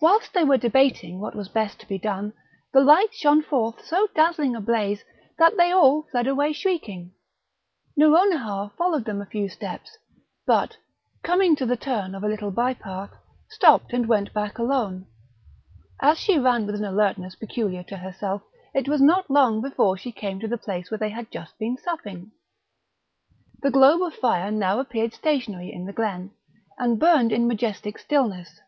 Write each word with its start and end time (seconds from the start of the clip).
Whilst 0.00 0.32
they 0.32 0.44
were 0.44 0.56
debating 0.56 1.18
what 1.18 1.34
was 1.34 1.48
best 1.48 1.80
to 1.80 1.88
be 1.88 1.98
done, 1.98 2.32
the 2.72 2.80
light 2.80 3.12
shot 3.12 3.44
forth 3.44 3.84
so 3.84 4.06
dazzling 4.14 4.54
a 4.54 4.60
blaze, 4.60 5.02
that 5.36 5.56
they 5.56 5.72
all 5.72 6.04
fled 6.12 6.28
away 6.28 6.52
shrieking; 6.52 7.12
Nouronihar 7.96 8.70
followed 8.78 9.04
them 9.04 9.20
a 9.20 9.26
few 9.26 9.48
steps, 9.48 9.98
but, 10.46 10.76
coming 11.24 11.56
to 11.56 11.66
the 11.66 11.76
turn 11.76 12.14
of 12.14 12.22
a 12.22 12.28
little 12.28 12.52
bye 12.52 12.74
path, 12.74 13.10
stopped, 13.50 13.92
and 13.92 14.06
went 14.06 14.32
back 14.32 14.58
alone; 14.60 15.08
as 16.00 16.18
she 16.18 16.38
ran 16.38 16.64
with 16.64 16.76
an 16.76 16.84
alertness 16.84 17.34
peculiar 17.34 17.82
to 17.82 17.96
herself, 17.96 18.42
it 18.74 18.86
was 18.88 19.00
not 19.02 19.28
long 19.28 19.60
before 19.60 19.96
she 19.96 20.12
came 20.12 20.38
to 20.38 20.46
the 20.46 20.56
place 20.56 20.88
where 20.88 20.98
they 20.98 21.10
had 21.10 21.32
just 21.32 21.58
been 21.58 21.76
supping. 21.76 22.30
The 23.62 23.72
globe 23.72 24.02
of 24.02 24.14
fire 24.14 24.52
now 24.52 24.78
appeared 24.78 25.12
stationary 25.12 25.72
in 25.72 25.84
the 25.86 25.92
glen, 25.92 26.30
and 26.78 27.00
burned 27.00 27.32
in 27.32 27.48
majestic 27.48 27.98
stillness. 27.98 28.60